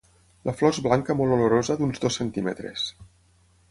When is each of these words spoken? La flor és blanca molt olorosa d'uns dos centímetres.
La 0.49 0.53
flor 0.61 0.73
és 0.75 0.79
blanca 0.85 1.17
molt 1.21 1.35
olorosa 1.37 1.79
d'uns 1.83 2.05
dos 2.07 2.21
centímetres. 2.23 2.91